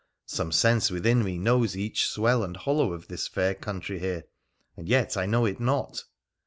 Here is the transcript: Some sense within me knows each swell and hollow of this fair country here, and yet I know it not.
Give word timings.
Some 0.25 0.51
sense 0.51 0.89
within 0.89 1.23
me 1.23 1.37
knows 1.37 1.77
each 1.77 2.07
swell 2.07 2.43
and 2.43 2.57
hollow 2.57 2.91
of 2.91 3.07
this 3.07 3.27
fair 3.27 3.53
country 3.53 3.99
here, 3.99 4.23
and 4.75 4.89
yet 4.89 5.15
I 5.15 5.27
know 5.27 5.45
it 5.45 5.59
not. 5.59 6.05